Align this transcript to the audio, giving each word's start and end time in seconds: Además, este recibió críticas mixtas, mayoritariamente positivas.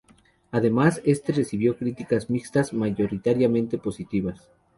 Además, 0.49 0.99
este 1.05 1.31
recibió 1.31 1.77
críticas 1.77 2.27
mixtas, 2.27 2.73
mayoritariamente 2.73 3.77
positivas. 3.77 4.49